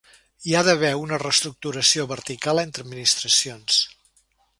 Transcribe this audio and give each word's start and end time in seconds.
Hi 0.45 0.53
ha 0.55 0.61
d’haver 0.67 0.89
una 1.01 1.19
reestructuració 1.23 2.05
vertical 2.13 2.61
entre 2.63 2.85
administracions. 2.87 3.79